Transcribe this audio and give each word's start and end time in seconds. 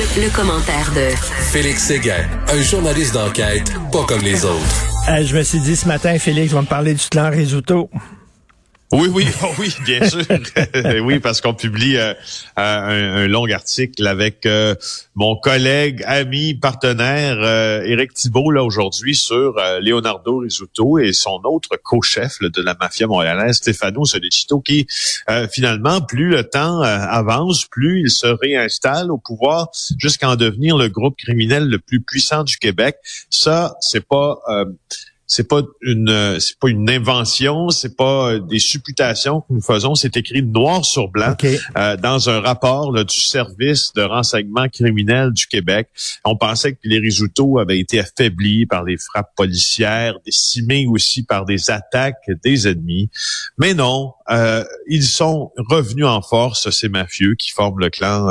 Le, 0.00 0.34
commentaire 0.34 0.90
de 0.94 1.14
Félix 1.52 1.84
Séguin, 1.84 2.26
un 2.48 2.62
journaliste 2.62 3.12
d'enquête 3.12 3.70
pas 3.92 4.04
comme 4.06 4.22
les 4.22 4.46
autres. 4.46 4.86
Euh, 5.10 5.22
je 5.22 5.36
me 5.36 5.42
suis 5.42 5.60
dit 5.60 5.76
ce 5.76 5.86
matin, 5.86 6.18
Félix 6.18 6.54
va 6.54 6.62
me 6.62 6.66
parler 6.66 6.94
du 6.94 7.06
clan 7.10 7.28
Risuto. 7.28 7.90
Oui, 8.92 9.08
oui, 9.12 9.24
oh 9.44 9.46
oui, 9.58 9.72
bien 9.84 10.08
sûr. 10.08 10.22
oui, 11.04 11.20
parce 11.20 11.40
qu'on 11.40 11.54
publie 11.54 11.96
euh, 11.96 12.12
un, 12.56 13.28
long 13.28 13.48
article 13.48 14.04
avec 14.06 14.46
euh, 14.46 14.74
mon 15.14 15.36
collègue, 15.36 16.02
ami, 16.06 16.54
partenaire 16.54 17.36
euh, 17.38 17.82
Éric 17.84 18.14
Thibault 18.14 18.50
là 18.50 18.64
aujourd'hui 18.64 19.14
sur 19.14 19.54
Leonardo 19.80 20.38
Risuto 20.38 20.98
et 20.98 21.12
son 21.12 21.40
autre 21.44 21.78
co-chef 21.82 22.40
de 22.40 22.62
la 22.62 22.74
mafia 22.80 23.06
montréalaise, 23.06 23.56
Stefano 23.56 24.04
Solicito, 24.04 24.60
qui 24.60 24.86
finalement, 25.52 26.00
plus 26.00 26.30
le 26.30 26.44
temps 26.44 26.80
avance, 26.80 27.66
plus 27.66 28.00
il 28.00 28.10
se 28.10 28.26
réinstalle 28.26 29.10
au 29.10 29.18
pouvoir 29.18 29.68
jusqu'à 29.98 30.30
en 30.30 30.36
devenir 30.36 30.76
le 30.76 30.88
groupe 30.88 31.16
criminel 31.16 31.68
le 31.68 31.78
plus 31.78 32.00
puissant 32.00 32.42
du 32.42 32.56
Québec. 32.56 32.96
Ça, 33.30 33.76
c'est 33.80 34.04
pas 34.04 34.38
c'est 35.30 35.46
pas 35.46 35.62
une 35.80 36.08
euh, 36.08 36.40
c'est 36.40 36.58
pas 36.58 36.68
une 36.70 36.90
invention, 36.90 37.70
c'est 37.70 37.96
pas 37.96 38.32
euh, 38.32 38.40
des 38.40 38.58
supputations 38.58 39.42
que 39.42 39.46
nous 39.50 39.60
faisons, 39.60 39.94
c'est 39.94 40.16
écrit 40.16 40.42
noir 40.42 40.84
sur 40.84 41.06
blanc 41.06 41.36
euh, 41.76 41.96
dans 41.96 42.28
un 42.28 42.40
rapport 42.40 42.92
du 42.92 43.20
service 43.20 43.92
de 43.94 44.02
renseignement 44.02 44.68
criminel 44.68 45.30
du 45.30 45.46
Québec. 45.46 45.88
On 46.24 46.36
pensait 46.36 46.72
que 46.72 46.80
les 46.82 46.98
résultats 46.98 47.60
avaient 47.60 47.78
été 47.78 48.00
affaiblis 48.00 48.66
par 48.66 48.82
les 48.82 48.96
frappes 48.96 49.30
policières, 49.36 50.16
décimés 50.26 50.86
aussi 50.88 51.22
par 51.22 51.44
des 51.44 51.70
attaques 51.70 52.28
des 52.42 52.66
ennemis, 52.66 53.08
mais 53.56 53.72
non, 53.72 54.12
ils 54.88 55.04
sont 55.04 55.52
revenus 55.56 56.06
en 56.06 56.22
force 56.22 56.70
ces 56.70 56.88
mafieux 56.88 57.36
qui 57.36 57.50
forment 57.50 57.78
le 57.78 57.90
clan 57.90 58.26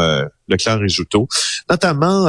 le 0.49 0.57
clan 0.57 0.77
Risuto, 0.77 1.27
notamment 1.69 2.27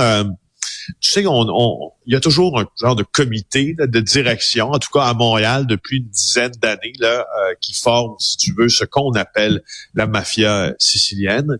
tu 1.00 1.10
sais, 1.10 1.26
on, 1.26 1.92
il 2.06 2.12
y 2.12 2.16
a 2.16 2.20
toujours 2.20 2.58
un 2.58 2.66
genre 2.80 2.96
de 2.96 3.02
comité 3.02 3.74
de 3.78 4.00
direction, 4.00 4.70
en 4.70 4.78
tout 4.78 4.90
cas 4.92 5.04
à 5.04 5.14
Montréal 5.14 5.66
depuis 5.66 5.98
une 5.98 6.08
dizaine 6.08 6.52
d'années, 6.60 6.92
là, 6.98 7.20
euh, 7.20 7.54
qui 7.60 7.74
forme, 7.74 8.14
si 8.18 8.36
tu 8.36 8.54
veux, 8.56 8.68
ce 8.68 8.84
qu'on 8.84 9.12
appelle 9.12 9.62
la 9.94 10.06
mafia 10.06 10.74
sicilienne. 10.78 11.58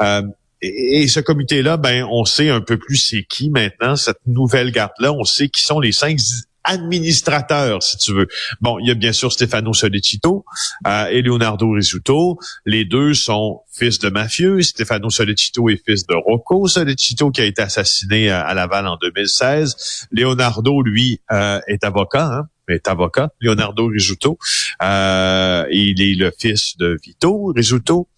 Euh, 0.00 0.22
et, 0.60 1.06
ce 1.08 1.20
comité-là, 1.20 1.76
ben, 1.76 2.04
on 2.10 2.24
sait 2.24 2.48
un 2.48 2.60
peu 2.60 2.78
plus 2.78 2.96
c'est 2.96 3.22
qui 3.22 3.50
maintenant, 3.50 3.96
cette 3.96 4.26
nouvelle 4.26 4.72
garde-là. 4.72 5.12
On 5.12 5.24
sait 5.24 5.48
qui 5.48 5.62
sont 5.62 5.80
les 5.80 5.92
cinq 5.92 6.18
administrateur, 6.64 7.82
si 7.82 7.96
tu 7.96 8.12
veux. 8.12 8.28
Bon, 8.60 8.78
il 8.78 8.88
y 8.88 8.90
a 8.90 8.94
bien 8.94 9.12
sûr 9.12 9.32
Stefano 9.32 9.72
Solicito 9.72 10.44
euh, 10.86 11.06
et 11.06 11.22
Leonardo 11.22 11.70
Risuto. 11.70 12.38
Les 12.66 12.84
deux 12.84 13.14
sont 13.14 13.60
fils 13.72 13.98
de 13.98 14.10
mafieux. 14.10 14.60
Stefano 14.62 15.10
Solicito 15.10 15.68
est 15.68 15.82
fils 15.84 16.06
de 16.06 16.14
Rocco 16.14 16.68
Solicito 16.68 17.30
qui 17.30 17.40
a 17.40 17.44
été 17.44 17.62
assassiné 17.62 18.30
à, 18.30 18.52
Laval 18.54 18.86
en 18.86 18.96
2016. 18.96 20.08
Leonardo, 20.10 20.82
lui, 20.82 21.20
euh, 21.30 21.60
est 21.66 21.84
avocat. 21.84 22.26
Hein? 22.26 22.48
est 22.68 22.88
avocat, 22.88 23.30
Leonardo 23.40 23.86
Risuto. 23.86 24.38
Euh, 24.82 25.64
il 25.70 26.02
est 26.02 26.14
le 26.14 26.32
fils 26.38 26.76
de 26.76 26.98
Vito 27.02 27.52
Risuto. 27.54 28.08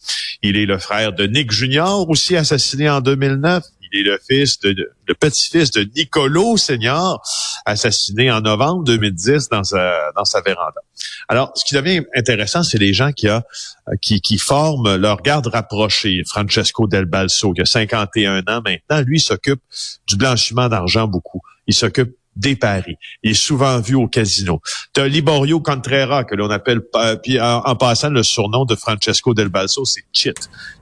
Il 0.42 0.56
est 0.56 0.66
le 0.66 0.78
frère 0.78 1.12
de 1.12 1.26
Nick 1.26 1.52
Junior, 1.52 2.08
aussi 2.08 2.36
assassiné 2.36 2.88
en 2.88 3.00
2009. 3.00 3.62
Il 3.92 4.00
est 4.00 4.10
le 4.10 4.18
fils 4.28 4.58
de, 4.60 4.92
le 5.06 5.14
petit-fils 5.14 5.70
de 5.70 5.88
Nicolo 5.96 6.56
Senior, 6.56 7.22
assassiné 7.64 8.30
en 8.30 8.40
novembre 8.40 8.84
2010 8.84 9.48
dans 9.48 9.64
sa, 9.64 10.40
véranda. 10.44 10.80
Alors, 11.28 11.52
ce 11.54 11.64
qui 11.64 11.74
devient 11.74 12.02
intéressant, 12.14 12.62
c'est 12.62 12.78
les 12.78 12.92
gens 12.92 13.10
qui, 13.12 14.38
forment 14.38 14.96
leur 14.96 15.22
garde 15.22 15.48
rapprochée. 15.48 16.22
Francesco 16.26 16.86
Del 16.86 17.06
Balso, 17.06 17.52
qui 17.52 17.62
a 17.62 17.66
51 17.66 18.40
ans 18.40 18.62
maintenant, 18.64 19.02
lui 19.04 19.20
s'occupe 19.20 19.60
du 20.06 20.16
blanchiment 20.16 20.68
d'argent 20.68 21.06
beaucoup. 21.06 21.40
Il 21.66 21.74
s'occupe 21.74 22.14
des 22.36 22.56
paris. 22.56 22.96
Il 23.22 23.32
est 23.32 23.34
souvent 23.34 23.80
vu 23.80 23.96
au 23.96 24.06
casino. 24.06 24.60
Tu 24.94 25.06
Liborio 25.08 25.60
Contrera, 25.60 26.24
que 26.24 26.34
l'on 26.34 26.50
appelle, 26.50 26.80
puis 27.22 27.40
en, 27.40 27.58
en, 27.58 27.76
passant, 27.76 28.10
le 28.10 28.22
surnom 28.22 28.64
de 28.64 28.76
Francesco 28.76 29.34
Del 29.34 29.48
Balso, 29.48 29.84
c'est 29.84 30.02
Chit. 30.12 30.34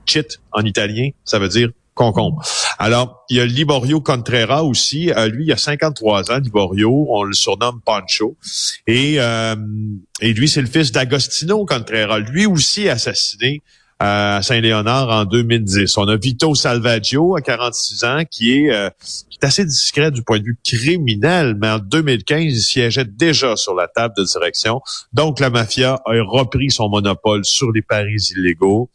Chit, 0.05 0.39
en 0.51 0.61
italien, 0.61 1.09
ça 1.25 1.39
veut 1.39 1.49
dire 1.49 1.69
concombre. 1.99 2.41
Alors, 2.81 3.25
il 3.29 3.35
y 3.35 3.41
a 3.41 3.45
Liborio 3.45 3.99
Contreras 3.99 4.63
aussi. 4.63 5.11
Euh, 5.11 5.27
lui, 5.27 5.45
il 5.45 5.51
a 5.51 5.57
53 5.57 6.31
ans, 6.31 6.39
Liborio. 6.39 7.07
On 7.09 7.23
le 7.23 7.33
surnomme 7.33 7.81
Pancho. 7.83 8.37
Et, 8.87 9.15
euh, 9.19 9.57
et 10.21 10.31
lui, 10.31 10.47
c'est 10.47 10.61
le 10.61 10.67
fils 10.67 10.93
d'Agostino 10.93 11.65
Contreras. 11.65 12.19
Lui 12.19 12.45
aussi 12.45 12.87
assassiné 12.87 13.61
à 13.99 14.39
Saint-Léonard 14.41 15.09
en 15.09 15.25
2010. 15.25 15.97
On 15.97 16.07
a 16.07 16.15
Vito 16.15 16.55
Salvaggio 16.55 17.35
à 17.35 17.41
46 17.41 18.03
ans 18.05 18.23
qui 18.29 18.53
est, 18.53 18.71
euh, 18.71 18.89
qui 19.29 19.37
est 19.41 19.45
assez 19.45 19.65
discret 19.65 20.09
du 20.09 20.23
point 20.23 20.39
de 20.39 20.45
vue 20.45 20.57
criminel, 20.63 21.57
mais 21.59 21.69
en 21.69 21.79
2015, 21.79 22.43
il 22.43 22.61
siégeait 22.61 23.03
déjà 23.03 23.57
sur 23.57 23.75
la 23.75 23.89
table 23.89 24.13
de 24.17 24.23
direction. 24.23 24.79
Donc 25.11 25.41
la 25.41 25.49
mafia 25.49 25.99
a 26.05 26.11
repris 26.25 26.71
son 26.71 26.87
monopole 26.87 27.43
sur 27.43 27.73
les 27.73 27.81
paris 27.81 28.29
illégaux. 28.37 28.89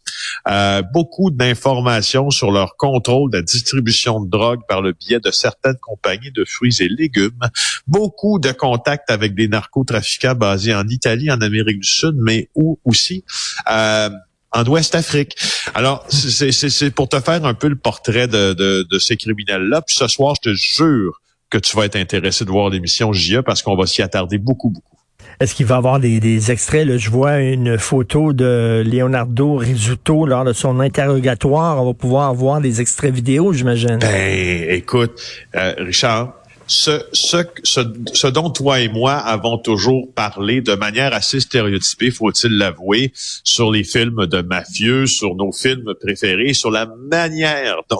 Euh, 0.49 0.83
beaucoup 0.95 1.31
d'informations 1.31 2.31
sur 2.31 2.51
leur 2.51 2.77
contrôle 2.77 3.31
de 3.31 3.37
la 3.39 3.43
distribution 3.43 4.21
de 4.21 4.31
drogue 4.31 4.61
par 4.67 4.81
le 4.81 4.93
biais 4.93 5.21
de 5.21 5.31
certaines 5.31 5.77
compagnies 5.83 6.33
de 6.33 6.47
fruits 6.47 6.77
et 6.81 6.89
légumes. 6.89 7.39
Beaucoup 7.87 8.39
de 8.39 8.53
contacts 8.53 9.11
avec 9.11 9.35
des 9.35 9.49
narcotrafiquants 9.49 10.35
basés 10.35 10.75
en 10.75 10.89
Italie, 10.89 11.31
en 11.31 11.41
Amérique 11.43 11.81
du 11.81 11.89
Sud, 11.89 12.15
mais 12.17 12.49
où 12.55 12.79
aussi 12.85 13.25
euh, 13.71 14.09
en 14.55 14.65
Ouest 14.65 14.95
Afrique. 14.95 15.37
Alors, 15.75 16.07
c'est 16.09 16.91
pour 16.95 17.09
te 17.09 17.21
faire 17.21 17.45
un 17.45 17.55
peu 17.55 17.69
le 17.69 17.77
portrait 17.77 18.29
de, 18.29 18.55
de, 18.55 18.99
ces 18.99 19.17
criminels-là. 19.17 19.83
Puis 19.83 19.97
ce 19.97 20.07
soir, 20.07 20.35
je 20.43 20.51
te 20.51 20.55
jure 20.55 21.21
que 21.51 21.59
tu 21.59 21.77
vas 21.77 21.85
être 21.85 21.97
intéressé 21.97 22.45
de 22.45 22.51
voir 22.51 22.71
l'émission 22.71 23.13
JE 23.13 23.41
parce 23.41 23.63
qu'on 23.63 23.77
va 23.77 23.87
s'y 23.87 24.03
attarder 24.03 24.39
beaucoup, 24.39 24.71
beaucoup. 24.71 24.97
Est-ce 25.41 25.55
qu'il 25.55 25.67
va 25.67 25.75
y 25.75 25.79
avoir 25.79 25.99
des, 25.99 26.51
extraits? 26.53 26.87
Là? 26.87 26.97
Je 26.97 27.11
vois 27.11 27.41
une 27.41 27.77
photo 27.77 28.33
de 28.33 28.85
Leonardo 28.87 29.57
Rizzuto 29.57 30.27
lors 30.27 30.45
de 30.45 30.53
son 30.53 30.79
interrogatoire. 30.79 31.83
On 31.83 31.87
va 31.87 31.95
pouvoir 31.95 32.33
voir 32.35 32.61
des 32.61 32.81
extraits 32.81 33.13
vidéo, 33.13 33.53
j'imagine. 33.53 33.99
Ben, 33.99 34.67
écoute, 34.71 35.21
euh, 35.57 35.75
Richard, 35.79 36.35
ce, 36.67 37.05
ce, 37.13 37.39
ce, 37.63 38.27
dont 38.27 38.51
toi 38.51 38.81
et 38.81 38.89
moi 38.89 39.15
avons 39.15 39.59
toujours 39.59 40.13
parlé 40.15 40.61
de 40.61 40.75
manière 40.75 41.13
assez 41.13 41.41
stéréotypée, 41.41 42.11
faut-il 42.11 42.57
l'avouer, 42.57 43.13
sur 43.45 43.71
les 43.71 43.85
films 43.85 44.27
de 44.27 44.43
mafieux, 44.43 45.07
sur 45.07 45.35
nos 45.35 45.53
films 45.53 45.95
préférés, 46.01 46.55
sur 46.55 46.71
la 46.71 46.87
manière 46.87 47.77
dont, 47.91 47.99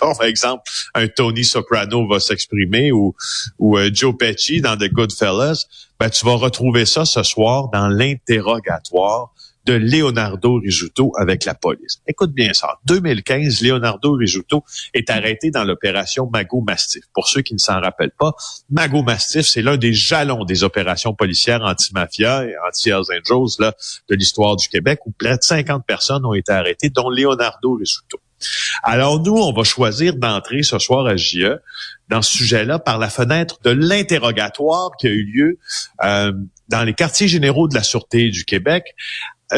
dont 0.00 0.14
par 0.14 0.24
exemple, 0.24 0.62
un 0.94 1.08
Tony 1.08 1.44
Soprano 1.44 2.06
va 2.08 2.20
s'exprimer 2.20 2.92
ou, 2.92 3.14
ou 3.58 3.78
euh, 3.78 3.90
Joe 3.92 4.14
Pesci 4.16 4.60
dans 4.60 4.76
The 4.76 4.92
Goodfellas, 4.92 5.66
ben, 5.98 6.10
tu 6.10 6.24
vas 6.24 6.34
retrouver 6.34 6.86
ça 6.86 7.04
ce 7.04 7.22
soir 7.22 7.68
dans 7.72 7.88
l'interrogatoire 7.88 9.32
de 9.66 9.74
Leonardo 9.74 10.54
Risuto 10.54 11.12
avec 11.18 11.44
la 11.44 11.54
police. 11.54 12.00
Écoute 12.06 12.32
bien 12.32 12.52
ça. 12.52 12.68
En 12.68 12.76
2015, 12.86 13.62
Leonardo 13.62 14.12
Risuto 14.12 14.64
est 14.94 15.10
arrêté 15.10 15.50
dans 15.50 15.64
l'opération 15.64 16.28
Mago 16.32 16.62
Mastiff. 16.62 17.04
Pour 17.14 17.28
ceux 17.28 17.42
qui 17.42 17.54
ne 17.54 17.58
s'en 17.58 17.80
rappellent 17.80 18.14
pas, 18.18 18.32
Mago 18.70 19.02
Mastiff, 19.02 19.46
c'est 19.46 19.62
l'un 19.62 19.76
des 19.76 19.92
jalons 19.92 20.44
des 20.44 20.64
opérations 20.64 21.14
policières 21.14 21.62
anti-mafia 21.62 22.44
et 22.44 22.54
anti-Hells 22.68 23.04
Angels 23.10 23.56
là, 23.58 23.74
de 24.08 24.14
l'histoire 24.14 24.56
du 24.56 24.68
Québec 24.68 25.00
où 25.06 25.10
près 25.10 25.36
de 25.36 25.42
50 25.42 25.84
personnes 25.86 26.24
ont 26.24 26.34
été 26.34 26.52
arrêtées, 26.52 26.90
dont 26.90 27.10
Leonardo 27.10 27.74
Risuto. 27.74 28.18
Alors 28.82 29.20
nous, 29.20 29.36
on 29.36 29.52
va 29.52 29.64
choisir 29.64 30.16
d'entrer 30.16 30.62
ce 30.62 30.78
soir 30.78 31.06
à 31.06 31.16
JE 31.16 31.60
dans 32.08 32.22
ce 32.22 32.38
sujet-là 32.38 32.78
par 32.78 32.98
la 32.98 33.10
fenêtre 33.10 33.58
de 33.62 33.70
l'interrogatoire 33.70 34.90
qui 34.98 35.06
a 35.06 35.10
eu 35.10 35.24
lieu 35.24 35.58
euh, 36.02 36.32
dans 36.68 36.82
les 36.82 36.94
quartiers 36.94 37.28
généraux 37.28 37.68
de 37.68 37.74
la 37.74 37.82
Sûreté 37.82 38.30
du 38.30 38.44
Québec 38.44 38.84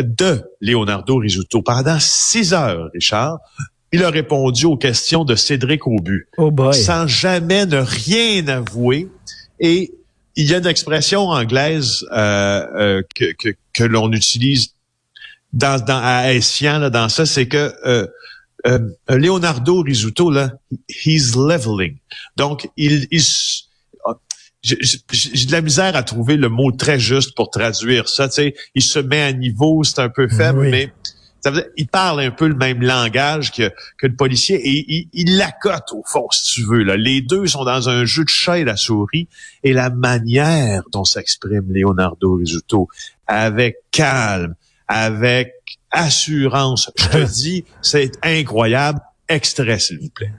de 0.01 0.43
Leonardo 0.61 1.17
Risuto 1.17 1.63
pendant 1.63 1.99
six 2.01 2.53
heures, 2.53 2.91
Richard. 2.95 3.39
Il 3.93 4.03
a 4.05 4.11
répondu 4.11 4.65
aux 4.65 4.79
questions 4.79 5.25
de 5.25 5.35
Cédric 5.35 5.87
Aubu, 5.87 6.27
oh 6.39 6.51
sans 6.73 7.07
jamais 7.07 7.67
ne 7.67 7.77
rien 7.79 8.47
avouer. 8.49 9.09
Et 9.61 9.93
il 10.35 10.51
y 10.51 10.55
a 10.55 10.59
une 10.59 10.67
expression 10.67 11.29
anglaise 11.29 12.07
euh, 12.11 12.67
euh, 12.75 13.03
que, 13.15 13.33
que, 13.33 13.55
que 13.75 13.85
l'on 13.85 14.11
utilise 14.13 14.73
dans, 15.53 15.79
dans 15.85 16.01
à 16.03 16.33
là, 16.79 16.91
dans 16.91 17.09
ça, 17.11 17.27
c'est 17.27 17.47
que 17.47 17.73
euh, 17.85 18.07
euh, 18.67 18.79
Leonardo 19.09 19.83
Risuto, 19.83 20.31
là, 20.31 20.53
he's 20.89 21.35
leveling. 21.37 21.97
Donc, 22.37 22.69
il, 22.77 23.07
il 23.11 23.23
j'ai 24.63 25.47
de 25.47 25.53
la 25.53 25.61
misère 25.61 25.97
à 25.97 26.03
trouver 26.03 26.37
le 26.37 26.49
mot 26.49 26.71
très 26.71 26.99
juste 26.99 27.35
pour 27.35 27.51
traduire 27.51 28.09
ça. 28.09 28.29
Tu 28.29 28.35
sais, 28.35 28.55
il 28.75 28.83
se 28.83 28.99
met 28.99 29.23
à 29.23 29.33
niveau, 29.33 29.83
c'est 29.83 29.99
un 29.99 30.09
peu 30.09 30.29
faible, 30.29 30.69
mais 30.69 30.93
ça 31.41 31.51
veut 31.51 31.63
dire, 31.63 31.71
il 31.77 31.89
parle 31.89 32.21
un 32.21 32.31
peu 32.31 32.47
le 32.47 32.55
même 32.55 32.81
langage 32.81 33.51
que, 33.51 33.71
que 33.99 34.07
le 34.07 34.15
policier 34.15 34.57
et 34.57 34.85
il, 34.89 35.09
il 35.13 35.37
l'accote 35.37 35.93
au 35.93 36.05
fond, 36.07 36.29
si 36.31 36.55
tu 36.55 36.65
veux. 36.65 36.85
Là. 36.85 36.97
Les 36.97 37.21
deux 37.21 37.49
sont 37.49 37.65
dans 37.65 37.89
un 37.89 38.05
jeu 38.05 38.23
de 38.25 38.29
chat 38.29 38.59
et 38.59 38.65
la 38.65 38.77
souris 38.77 39.27
et 39.65 39.73
la 39.73 39.91
manière 39.91 40.83
dont 40.93 41.05
s'exprime 41.05 41.67
Leonardo 41.69 42.37
Risuto, 42.37 42.87
avec 43.27 43.79
calme, 43.91 44.55
avec 44.87 45.55
assurance, 45.91 46.91
je 46.97 47.09
te 47.09 47.33
dis, 47.33 47.65
c'est 47.83 48.13
incroyable. 48.23 49.01
Extrait, 49.29 49.79
s'il 49.79 49.99
vous 49.99 50.11
plaît. 50.11 50.33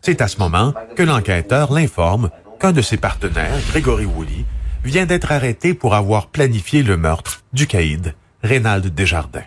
C'est 0.00 0.20
à 0.20 0.28
ce 0.28 0.38
moment 0.38 0.72
que 0.94 1.02
l'enquêteur 1.02 1.72
l'informe 1.72 2.30
qu'un 2.58 2.72
de 2.72 2.82
ses 2.82 2.96
partenaires, 2.96 3.58
Grégory 3.70 4.04
Woolley, 4.06 4.44
vient 4.84 5.06
d'être 5.06 5.32
arrêté 5.32 5.74
pour 5.74 5.94
avoir 5.94 6.26
planifié 6.28 6.82
le 6.82 6.96
meurtre 6.96 7.42
du 7.52 7.66
caïd 7.66 8.14
Reynald 8.42 8.94
Desjardins. 8.94 9.44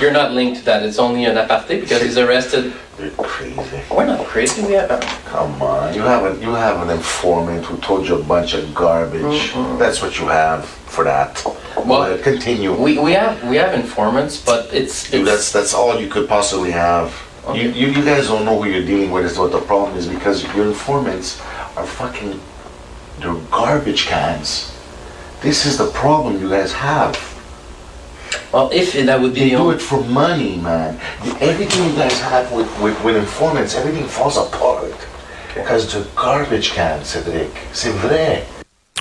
You're 0.00 0.12
not 0.12 0.30
linked 0.32 0.58
to 0.60 0.64
that. 0.64 0.82
It's 0.84 0.98
only 0.98 1.26
an 1.26 1.36
aparté 1.36 1.80
because 1.80 2.02
he's 2.02 2.18
arrested. 2.18 2.72
You're 2.98 3.10
crazy. 3.18 3.54
We're 3.90 4.06
not 4.06 4.24
crazy. 4.26 4.62
We 4.62 4.74
have. 4.74 5.00
Come 5.30 5.62
on. 5.62 5.94
You 5.94 6.02
have, 6.02 6.24
a, 6.24 6.40
you 6.40 6.54
have 6.54 6.82
an 6.82 6.90
informant 6.90 7.64
who 7.64 7.76
told 7.78 8.08
you 8.08 8.16
a 8.16 8.22
bunch 8.22 8.54
of 8.54 8.74
garbage. 8.74 9.52
That's 9.78 10.02
what 10.02 10.18
you 10.18 10.26
have 10.26 10.64
for 10.64 11.04
that. 11.04 11.40
Well, 11.76 11.86
Well, 11.86 12.18
continue. 12.18 12.72
We, 12.74 12.98
we 12.98 13.12
have 13.12 13.42
we 13.44 13.56
have 13.56 13.74
informants, 13.74 14.38
but 14.44 14.72
it's, 14.72 15.12
it's 15.12 15.24
that's 15.24 15.52
that's 15.52 15.72
all 15.74 16.00
you 16.00 16.08
could 16.08 16.28
possibly 16.28 16.72
have. 16.72 17.12
You, 17.48 17.70
you 17.70 17.88
you 17.88 18.04
guys 18.04 18.28
don't 18.28 18.44
know 18.44 18.62
who 18.62 18.70
you're 18.70 18.86
dealing 18.86 19.10
with 19.10 19.24
is 19.24 19.36
what 19.36 19.50
the 19.50 19.60
problem 19.60 19.96
is 19.98 20.06
because 20.06 20.44
your 20.54 20.66
informants 20.66 21.40
are 21.76 21.84
fucking 21.84 22.40
they're 23.18 23.34
garbage 23.50 24.06
cans. 24.06 24.72
This 25.42 25.66
is 25.66 25.76
the 25.76 25.90
problem 25.90 26.40
you 26.40 26.48
guys 26.48 26.72
have. 26.72 27.18
well 28.52 28.70
if 28.72 28.92
that 28.94 29.20
would 29.20 29.34
be 29.34 29.40
They 29.40 29.50
the 29.50 29.56
do 29.56 29.70
it 29.70 29.82
for 29.82 30.04
money, 30.04 30.56
man. 30.58 31.00
Everything 31.40 31.90
you 31.90 31.96
guys 31.96 32.20
have 32.20 32.52
with, 32.52 32.70
with, 32.80 32.96
with 33.04 33.16
informants, 33.16 33.74
everything 33.74 34.06
falls 34.06 34.36
apart. 34.36 34.94
Because 35.52 35.92
they're 35.92 36.06
garbage 36.14 36.70
cans, 36.70 37.14
Cédric. 37.14 37.50
C'est 37.72 37.90
vrai. 37.90 38.46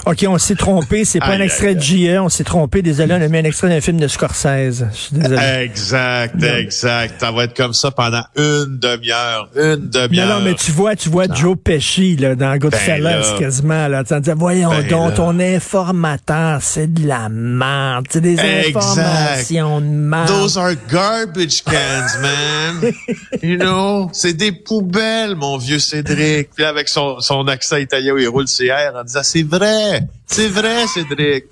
OK, 0.05 0.25
on 0.27 0.37
s'est 0.37 0.55
trompé. 0.55 1.05
C'est 1.05 1.19
pas 1.19 1.27
Aïe, 1.27 1.37
un 1.37 1.39
aïe, 1.41 1.45
extrait 1.45 1.75
de 1.75 1.79
JE. 1.81 2.17
On 2.19 2.29
s'est 2.29 2.43
trompé. 2.43 2.81
Désolé, 2.81 3.13
on 3.13 3.21
a 3.21 3.27
mis 3.27 3.37
un 3.37 3.43
extrait 3.43 3.69
d'un 3.69 3.81
film 3.81 3.99
de 3.99 4.07
Scorsese. 4.07 4.85
Je 4.91 4.97
suis 4.97 5.15
désolé. 5.15 5.41
Exact, 5.63 6.41
exact. 6.43 7.19
Ça 7.19 7.31
va 7.31 7.43
être 7.43 7.55
comme 7.55 7.73
ça 7.73 7.91
pendant 7.91 8.23
une 8.35 8.77
demi-heure. 8.79 9.49
Une 9.55 9.89
demi-heure. 9.89 10.27
Non, 10.27 10.39
non, 10.39 10.41
mais 10.45 10.55
tu 10.55 10.71
vois, 10.71 10.95
tu 10.95 11.09
vois 11.09 11.25
Joe 11.33 11.55
Pesci 11.63 12.15
là, 12.15 12.35
dans 12.35 12.55
Goodfellas 12.57 13.33
Ben 13.33 13.39
quasiment. 13.39 13.87
Là, 13.87 14.03
tu 14.03 14.19
dis, 14.19 14.31
voyons 14.35 14.69
Ben 14.71 14.87
donc, 14.87 15.09
là. 15.11 15.15
ton 15.17 15.39
informateur, 15.39 16.59
c'est 16.61 16.91
de 16.91 17.07
la 17.07 17.29
merde. 17.29 18.05
C'est 18.09 18.21
des 18.21 18.39
Exact. 18.39 18.77
informations 18.77 19.81
de 19.81 19.85
merde. 19.85 20.27
Those 20.27 20.57
are 20.57 20.73
garbage 20.91 21.63
cans, 21.63 22.19
man. 22.21 22.91
you 23.43 23.57
know, 23.57 24.09
c'est 24.13 24.33
des 24.33 24.51
poubelles, 24.51 25.35
mon 25.35 25.57
vieux 25.57 25.79
Cédric. 25.79 26.49
Puis 26.55 26.63
avec 26.65 26.87
son, 26.87 27.19
son 27.19 27.47
accent 27.47 27.77
italien 27.77 28.13
où 28.13 28.17
il 28.17 28.27
roule 28.27 28.47
ses 28.47 28.65
airs 28.67 28.93
en 28.95 29.03
disant 29.03 29.21
c'est 29.23 29.43
vrai, 29.43 29.90
c'est 30.25 30.47
vrai, 30.47 30.87
Cédric. 30.87 31.45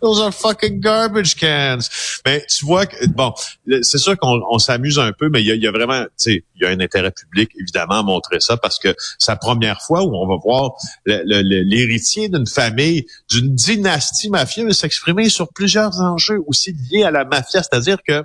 Those- 0.00 0.20
are 0.22 0.32
fucking 0.32 0.80
garbage 0.80 1.36
cans. 1.36 1.86
Mais 2.24 2.46
tu 2.48 2.64
vois 2.64 2.86
que 2.86 3.06
bon, 3.08 3.34
c'est 3.82 3.98
sûr 3.98 4.16
qu'on 4.16 4.40
on 4.50 4.58
s'amuse 4.58 4.98
un 4.98 5.12
peu, 5.12 5.28
mais 5.28 5.42
il 5.42 5.46
y 5.46 5.50
a, 5.52 5.54
il 5.54 5.62
y 5.62 5.66
a 5.66 5.70
vraiment, 5.70 6.02
tu 6.04 6.08
sais, 6.16 6.44
il 6.56 6.62
y 6.62 6.64
a 6.64 6.70
un 6.70 6.80
intérêt 6.80 7.10
public 7.10 7.50
évidemment 7.60 7.98
à 7.98 8.02
montrer 8.02 8.40
ça 8.40 8.56
parce 8.56 8.78
que 8.78 8.94
c'est 9.18 9.32
la 9.32 9.36
première 9.36 9.82
fois 9.82 10.02
où 10.02 10.16
on 10.16 10.26
va 10.26 10.36
voir 10.42 10.72
l'héritier 11.04 12.30
d'une 12.30 12.46
famille, 12.46 13.04
d'une 13.30 13.54
dynastie 13.54 14.30
mafieuse 14.30 14.78
s'exprimer 14.78 15.28
sur 15.28 15.48
plusieurs 15.52 16.00
enjeux 16.00 16.40
aussi 16.46 16.74
liés 16.90 17.04
à 17.04 17.10
la 17.10 17.26
mafia, 17.26 17.62
c'est-à-dire 17.62 17.98
que 18.06 18.22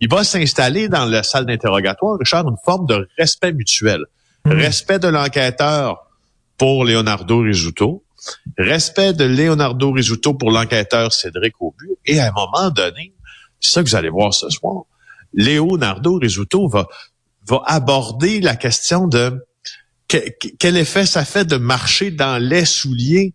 il 0.00 0.08
va 0.08 0.24
s'installer 0.24 0.88
dans 0.88 1.04
la 1.04 1.22
salle 1.22 1.46
d'interrogatoire, 1.46 2.18
Richard, 2.18 2.48
une 2.48 2.56
forme 2.64 2.86
de 2.86 3.06
respect 3.18 3.52
mutuel. 3.52 4.04
Respect 4.46 4.98
de 4.98 5.08
l'enquêteur 5.08 6.06
pour 6.56 6.84
Leonardo 6.84 7.40
Rizzuto, 7.40 8.02
respect 8.58 9.12
de 9.14 9.24
Leonardo 9.24 9.92
Rizzuto 9.92 10.34
pour 10.34 10.50
l'enquêteur 10.50 11.12
Cédric 11.12 11.54
Aubu, 11.60 11.90
et 12.06 12.20
à 12.20 12.28
un 12.28 12.32
moment 12.32 12.70
donné, 12.70 13.14
c'est 13.60 13.72
ça 13.72 13.82
que 13.82 13.88
vous 13.88 13.96
allez 13.96 14.08
voir 14.10 14.34
ce 14.34 14.48
soir, 14.50 14.84
Leonardo 15.34 16.16
Rizzuto 16.16 16.68
va, 16.68 16.88
aborder 17.66 18.40
la 18.40 18.54
question 18.54 19.08
de 19.08 19.44
que- 20.06 20.18
que- 20.40 20.48
quel 20.58 20.76
effet 20.76 21.04
ça 21.06 21.24
fait 21.24 21.44
de 21.44 21.56
marcher 21.56 22.10
dans 22.10 22.38
les 22.40 22.64
souliers 22.64 23.34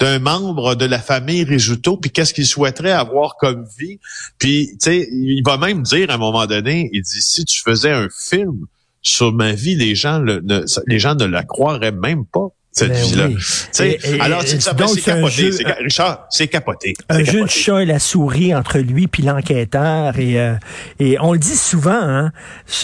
d'un 0.00 0.18
membre 0.18 0.74
de 0.74 0.84
la 0.84 0.98
famille 0.98 1.44
Rizzuto, 1.44 1.96
puis 1.96 2.10
qu'est-ce 2.10 2.34
qu'il 2.34 2.46
souhaiterait 2.46 2.90
avoir 2.90 3.36
comme 3.36 3.64
vie. 3.78 4.00
Puis, 4.38 4.70
tu 4.72 4.90
sais, 4.90 5.08
il 5.12 5.42
va 5.46 5.56
même 5.56 5.82
dire 5.82 6.10
à 6.10 6.14
un 6.14 6.18
moment 6.18 6.46
donné, 6.46 6.90
il 6.92 7.02
dit, 7.02 7.22
si 7.22 7.44
tu 7.44 7.62
faisais 7.62 7.92
un 7.92 8.08
film 8.10 8.66
sur 9.02 9.32
ma 9.32 9.52
vie, 9.52 9.76
les 9.76 9.94
gens 9.94 10.18
ne 10.20 11.24
la 11.24 11.42
croiraient 11.44 11.92
même 11.92 12.26
pas, 12.26 12.48
cette 12.74 12.92
vie-là. 12.92 13.28
oui. 13.28 14.20
Alors, 14.20 14.42
c'est 14.44 14.58
capoté. 15.00 15.52
jeu- 15.52 15.58
Richard, 15.82 16.26
c'est 16.28 16.48
capoté. 16.48 16.94
un 17.08 17.18
C'est 17.18 17.24
jeu 17.24 17.32
de 17.32 17.38
capoté. 17.38 17.52
chat 17.60 17.82
et 17.82 17.86
la 17.86 17.98
souris 17.98 18.54
entre 18.54 18.78
lui 18.80 19.06
puis 19.06 19.22
l'enquêteur 19.22 20.18
et 20.18 20.40
euh, 20.40 20.54
et 20.98 21.16
on 21.20 21.32
le 21.32 21.38
dit 21.38 21.56
souvent 21.56 21.92
hein 22.02 22.32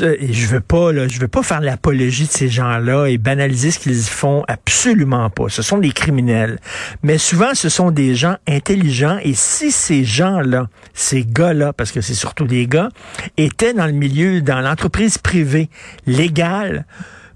et 0.01 0.33
je 0.33 0.47
veux 0.47 0.61
pas 0.61 0.93
là, 0.93 1.09
je 1.09 1.19
veux 1.19 1.29
pas 1.29 1.43
faire 1.43 1.61
l'apologie 1.61 2.27
de 2.27 2.31
ces 2.33 2.49
gens-là 2.49 3.07
et 3.07 3.19
banaliser 3.19 3.71
ce 3.73 3.79
qu'ils 3.81 3.97
font 4.01 4.45
absolument 4.49 5.29
pas 5.29 5.49
ce 5.49 5.63
sont 5.63 5.79
des 5.79 5.91
criminels 5.93 6.59
mais 7.03 7.19
souvent 7.19 7.55
ce 7.55 7.69
sont 7.69 7.91
des 7.91 8.15
gens 8.15 8.37
intelligents 8.49 9.19
et 9.23 9.35
si 9.35 9.73
ces 9.73 10.05
gens-là 10.05 10.69
ces 10.95 11.25
gars-là 11.25 11.73
parce 11.73 11.91
que 11.93 12.01
c'est 12.01 12.15
surtout 12.15 12.47
des 12.47 12.67
gars 12.67 12.89
étaient 13.37 13.75
dans 13.75 13.87
le 13.87 13.93
milieu 13.93 14.41
dans 14.41 14.61
l'entreprise 14.61 15.19
privée 15.19 15.69
légale 16.07 16.87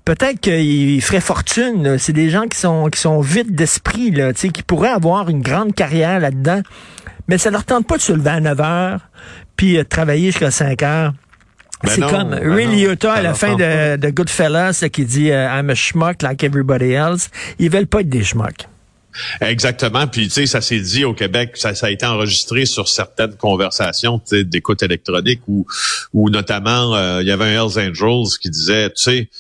Peut-être 0.04 0.40
qu'ils 0.40 1.00
feraient 1.00 1.20
fortune. 1.20 1.96
C'est 1.98 2.12
des 2.12 2.28
gens 2.28 2.46
qui 2.46 2.58
sont 2.58 2.88
qui 2.90 3.00
sont 3.00 3.20
vides 3.20 3.54
d'esprit, 3.54 4.10
là, 4.10 4.32
tu 4.32 4.40
sais, 4.40 4.48
qui 4.50 4.62
pourraient 4.62 4.90
avoir 4.90 5.30
une 5.30 5.40
grande 5.40 5.74
carrière 5.74 6.20
là-dedans. 6.20 6.60
Mais 7.28 7.38
ça 7.38 7.50
leur 7.50 7.64
tente 7.64 7.86
pas 7.86 7.96
de 7.96 8.02
se 8.02 8.12
lever 8.12 8.30
à 8.30 8.40
9 8.40 8.60
heures 8.60 9.00
puis 9.56 9.76
euh, 9.76 9.82
de 9.82 9.88
travailler 9.88 10.26
jusqu'à 10.26 10.50
5 10.50 10.82
heures. 10.82 11.12
Ben 11.82 11.90
c'est 11.90 12.00
comme 12.00 12.30
ben 12.30 12.52
Ray 12.52 12.66
Liotta 12.66 13.12
à 13.12 13.22
la 13.22 13.34
fin 13.34 13.56
de, 13.56 13.96
de 13.96 14.10
Goodfellas 14.10 14.84
qui 14.90 15.04
dit 15.04 15.30
euh, 15.30 15.48
I'm 15.48 15.70
a 15.70 15.74
schmuck 15.74 16.22
like 16.22 16.42
everybody 16.42 16.92
else. 16.92 17.30
Ils 17.58 17.70
veulent 17.70 17.86
pas 17.86 18.00
être 18.00 18.08
des 18.08 18.24
schmucks. 18.24 18.66
Exactement. 19.40 20.06
Puis, 20.06 20.24
tu 20.24 20.34
sais, 20.34 20.46
ça 20.46 20.60
s'est 20.60 20.80
dit 20.80 21.04
au 21.04 21.14
Québec, 21.14 21.52
ça, 21.54 21.74
ça 21.74 21.86
a 21.86 21.90
été 21.90 22.04
enregistré 22.04 22.66
sur 22.66 22.88
certaines 22.88 23.36
conversations 23.36 24.20
d'écoute 24.32 24.82
électronique 24.82 25.40
où, 25.46 25.66
où 26.12 26.30
notamment, 26.30 26.94
euh, 26.94 27.22
il 27.22 27.28
y 27.28 27.30
avait 27.30 27.44
un 27.44 27.64
Hells 27.64 27.78
Angels 27.78 28.38
qui 28.40 28.50
disait, 28.50 28.90
tu 28.90 29.02
sais, 29.02 29.30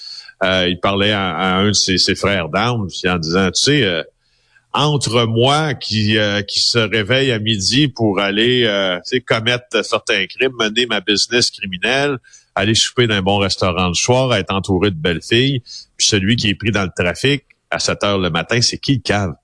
euh, 0.44 0.68
il 0.68 0.78
parlait 0.78 1.12
à, 1.12 1.34
à 1.34 1.54
un 1.56 1.68
de 1.68 1.72
ses, 1.72 1.98
ses 1.98 2.14
frères 2.14 2.48
d'armes 2.48 2.88
en 3.06 3.18
disant, 3.18 3.50
tu 3.50 3.62
sais, 3.62 3.82
euh, 3.84 4.02
entre 4.72 5.24
moi 5.26 5.74
qui 5.74 6.18
euh, 6.18 6.42
qui 6.42 6.60
se 6.60 6.78
réveille 6.78 7.30
à 7.30 7.38
midi 7.38 7.88
pour 7.88 8.20
aller 8.20 8.64
euh, 8.64 8.96
tu 8.96 9.16
sais, 9.16 9.20
commettre 9.20 9.84
certains 9.84 10.26
crimes, 10.26 10.52
mener 10.58 10.86
ma 10.86 11.00
business 11.00 11.50
criminelle, 11.50 12.18
aller 12.54 12.74
souper 12.74 13.06
dans 13.06 13.14
un 13.14 13.22
bon 13.22 13.38
restaurant 13.38 13.88
le 13.88 13.94
soir, 13.94 14.34
être 14.34 14.52
entouré 14.52 14.90
de 14.90 14.96
belles 14.96 15.22
filles, 15.22 15.62
puis 15.96 16.06
celui 16.06 16.36
qui 16.36 16.48
est 16.48 16.54
pris 16.54 16.72
dans 16.72 16.82
le 16.82 16.92
trafic 16.96 17.44
à 17.70 17.78
7 17.78 18.04
heures 18.04 18.18
le 18.18 18.30
matin, 18.30 18.60
c'est 18.60 18.78
qui 18.78 18.94
le 18.94 19.00
cave? 19.00 19.34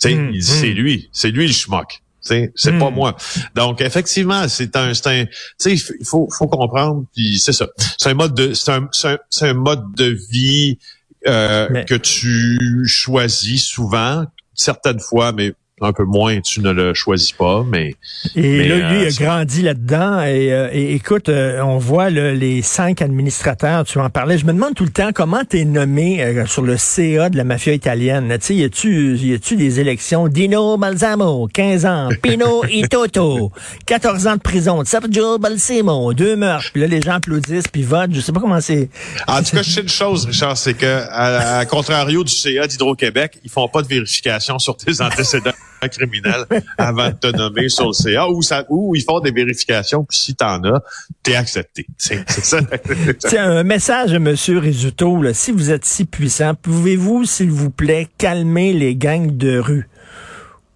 Tu 0.00 0.08
sais, 0.08 0.14
Mm, 0.14 0.30
il 0.34 0.40
dit, 0.40 0.50
mm. 0.50 0.60
c'est 0.60 0.72
lui, 0.72 1.08
c'est 1.12 1.30
lui 1.30 1.46
le 1.46 1.52
schmuck. 1.52 2.02
C'est 2.24 2.78
pas 2.78 2.90
moi. 2.90 3.16
Donc 3.54 3.80
effectivement, 3.80 4.48
c'est 4.48 4.74
un, 4.76 4.94
c'est 4.94 5.06
un, 5.06 5.24
tu 5.26 5.32
sais, 5.58 5.72
il 6.00 6.06
faut, 6.06 6.28
faut 6.30 6.46
comprendre. 6.48 7.04
Puis 7.14 7.38
c'est 7.38 7.52
ça. 7.52 7.66
C'est 7.98 8.10
un 8.10 8.14
mode 8.14 8.34
de, 8.34 8.54
c'est 8.54 8.72
un, 8.72 8.88
c'est 8.92 9.08
un, 9.42 9.48
un 9.50 9.54
mode 9.54 9.92
de 9.94 10.16
vie 10.30 10.78
euh, 11.26 11.68
Mais- 11.70 11.84
que 11.84 11.94
tu 11.94 12.86
choisis 12.86 13.64
souvent, 13.64 14.24
certaines 14.54 15.00
fois, 15.00 15.32
mais 15.32 15.52
un 15.84 15.92
peu 15.92 16.04
moins, 16.04 16.40
tu 16.40 16.60
ne 16.60 16.70
le 16.70 16.94
choisis 16.94 17.32
pas. 17.32 17.64
Mais 17.66 17.94
Et 18.34 18.58
Mais, 18.58 18.68
là, 18.68 18.90
lui, 18.90 18.98
euh, 18.98 19.08
il 19.08 19.22
a 19.22 19.24
grandi 19.24 19.62
là-dedans. 19.62 20.22
Et, 20.22 20.52
euh, 20.52 20.68
et 20.72 20.94
écoute, 20.94 21.28
euh, 21.28 21.60
on 21.62 21.78
voit 21.78 22.10
là, 22.10 22.32
les 22.32 22.62
cinq 22.62 23.02
administrateurs, 23.02 23.84
tu 23.84 23.98
en 23.98 24.10
parlais. 24.10 24.38
Je 24.38 24.46
me 24.46 24.52
demande 24.52 24.74
tout 24.74 24.84
le 24.84 24.90
temps 24.90 25.10
comment 25.12 25.42
tu 25.48 25.60
es 25.60 25.64
nommé 25.64 26.22
euh, 26.22 26.46
sur 26.46 26.62
le 26.62 26.76
CA 26.76 27.28
de 27.28 27.36
la 27.36 27.44
mafia 27.44 27.72
italienne. 27.72 28.28
Tu 28.40 28.46
sais, 28.46 28.54
y 28.54 28.64
a-tu 28.64 29.16
y 29.16 29.34
a-tu 29.34 29.56
des 29.56 29.80
élections? 29.80 30.28
Dino 30.28 30.76
Balsamo, 30.76 31.48
15 31.52 31.86
ans. 31.86 32.08
Pino 32.22 32.64
Itoto, 32.64 33.52
14 33.86 34.26
ans 34.26 34.36
de 34.36 34.40
prison. 34.40 34.82
Sergio 34.84 35.38
Balsamo, 35.38 36.12
deux 36.14 36.36
meurtres. 36.36 36.70
Puis 36.72 36.80
là, 36.80 36.86
les 36.86 37.00
gens 37.00 37.14
applaudissent 37.14 37.68
puis 37.68 37.82
votent. 37.82 38.14
Je 38.14 38.20
sais 38.20 38.32
pas 38.32 38.40
comment 38.40 38.60
c'est. 38.60 38.88
en 39.26 39.42
tout 39.42 39.56
cas, 39.56 39.62
je 39.62 39.70
sais 39.70 39.80
une 39.80 39.88
chose, 39.88 40.26
Richard, 40.26 40.56
c'est 40.56 40.74
que 40.74 41.04
à, 41.10 41.58
à 41.58 41.66
contrario 41.66 42.24
du 42.24 42.32
CA 42.32 42.66
d'Hydro-Québec, 42.66 43.38
ils 43.44 43.50
font 43.50 43.68
pas 43.68 43.82
de 43.82 43.88
vérification 43.88 44.58
sur 44.58 44.76
tes 44.76 45.00
antécédents 45.00 45.52
criminels 45.88 46.44
avant 46.78 47.08
de 47.08 47.14
te 47.14 47.36
nommer 47.36 47.68
sur 47.68 47.88
le 47.88 47.92
CA, 47.92 48.28
ou 48.28 48.42
ça, 48.42 48.64
ou 48.68 48.94
ils 48.94 49.02
font 49.02 49.20
des 49.20 49.30
vérifications, 49.30 50.04
puis 50.04 50.18
si 50.18 50.34
t'en 50.34 50.62
as, 50.64 50.82
t'es 51.22 51.34
accepté. 51.36 51.86
C'est 51.96 52.28
ça. 52.30 52.58
C'est 53.18 53.38
un 53.38 53.62
message 53.62 54.12
à 54.12 54.16
M. 54.16 54.34
Rizzuto. 54.58 55.22
Là. 55.22 55.34
Si 55.34 55.52
vous 55.52 55.70
êtes 55.70 55.84
si 55.84 56.04
puissant, 56.04 56.54
pouvez-vous, 56.54 57.24
s'il 57.24 57.50
vous 57.50 57.70
plaît, 57.70 58.08
calmer 58.18 58.72
les 58.72 58.94
gangs 58.96 59.36
de 59.36 59.58
rue? 59.58 59.88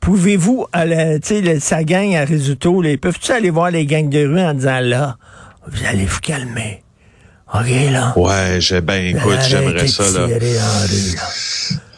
Pouvez-vous, 0.01 0.67
le- 0.75 1.59
sa 1.61 1.83
gang 1.85 2.15
à 2.15 2.25
Rizzuto, 2.25 2.81
là, 2.83 2.91
ils 2.91 2.99
peuvent-tu 2.99 3.33
aller 3.33 3.51
voir 3.51 3.71
les 3.71 3.85
gangs 3.85 4.09
de 4.09 4.25
rue 4.25 4.41
en 4.41 4.55
disant, 4.55 4.81
là, 4.81 5.17
vous 5.67 5.85
allez 5.87 6.05
vous 6.07 6.21
calmer? 6.21 6.83
OK, 7.53 7.67
là? 7.91 8.13
Ouais, 8.17 8.59
j'ai 8.61 8.81
ben 8.81 9.17
écoute, 9.17 9.39
j'aimerais 9.49 9.89
ça 9.89 10.05
là. 10.05 10.27
tirer 10.29 10.59
en 10.61 10.87
rue, 10.87 11.17
là. 11.17 11.23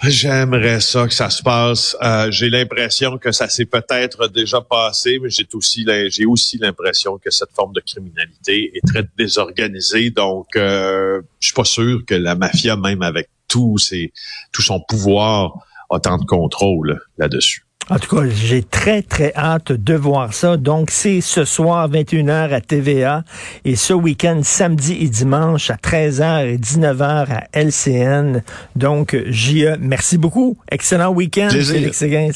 J'aimerais 0.03 0.81
ça 0.81 1.07
que 1.07 1.13
ça 1.13 1.29
se 1.29 1.43
passe. 1.43 1.95
Euh, 2.03 2.31
j'ai 2.31 2.49
l'impression 2.49 3.19
que 3.19 3.33
ça 3.33 3.51
s'est 3.51 3.67
peut-être 3.67 4.29
déjà 4.29 4.63
passé, 4.63 5.19
mais 5.21 5.29
j'ai 5.29 6.25
aussi 6.25 6.57
l'impression 6.59 7.19
que 7.19 7.31
cette 7.31 7.53
forme 7.55 7.75
de 7.75 7.81
criminalité 7.81 8.73
est 8.75 8.87
très 8.87 9.05
désorganisée. 9.19 10.11
Donc, 10.11 10.57
euh, 10.57 11.21
je 11.39 11.49
suis 11.49 11.55
pas 11.55 11.65
sûr 11.65 12.01
que 12.07 12.15
la 12.15 12.35
mafia, 12.35 12.77
même 12.77 13.03
avec 13.03 13.29
tout 13.47 13.77
ses, 13.77 14.13
tout 14.53 14.63
son 14.63 14.81
pouvoir, 14.81 15.67
a 15.91 16.01
tant 16.01 16.17
de 16.17 16.25
contrôle 16.25 16.99
là-dessus. 17.19 17.67
En 17.89 17.99
tout 17.99 18.15
cas, 18.17 18.23
j'ai 18.29 18.63
très, 18.63 19.03
très 19.03 19.33
hâte 19.35 19.73
de 19.73 19.95
voir 19.95 20.33
ça. 20.33 20.57
Donc, 20.57 20.91
c'est 20.93 21.21
ce 21.21 21.45
soir, 21.45 21.91
21h 21.91 22.53
à 22.53 22.61
TVA 22.61 23.25
et 23.65 23.75
ce 23.75 23.93
week-end, 23.93 24.41
samedi 24.45 24.97
et 25.01 25.09
dimanche 25.09 25.71
à 25.71 25.75
13h 25.75 26.47
et 26.47 26.57
19h 26.57 27.27
à 27.33 27.49
LCN. 27.53 28.43
Donc, 28.77 29.17
JE, 29.27 29.77
merci 29.81 30.19
beaucoup. 30.19 30.57
Excellent 30.71 31.13
week-end, 31.13 31.49
Félix 31.51 31.99
Séguin. 31.99 32.31